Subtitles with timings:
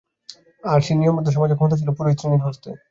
[0.63, 2.69] আবার সেই নিয়মবদ্ধ সমাজে ক্ষমতা ছিল পুরোহিত-শ্রেণীর হস্তে।